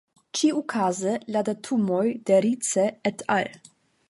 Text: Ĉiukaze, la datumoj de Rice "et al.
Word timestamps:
Ĉiukaze, 0.37 1.13
la 1.35 1.43
datumoj 1.51 2.03
de 2.31 2.41
Rice 2.47 2.89
"et 3.13 3.27
al. 3.41 3.55